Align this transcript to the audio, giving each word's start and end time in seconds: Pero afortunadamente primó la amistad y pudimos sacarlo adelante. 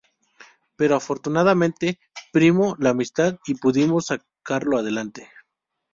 Pero 0.77 0.95
afortunadamente 0.95 1.99
primó 2.33 2.75
la 2.79 2.89
amistad 2.89 3.37
y 3.45 3.53
pudimos 3.53 4.07
sacarlo 4.07 4.79
adelante. 4.79 5.29